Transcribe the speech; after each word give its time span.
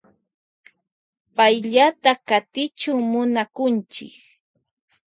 Payllata 1.35 2.11
katichun 2.27 2.99
ninakunchi. 3.11 4.05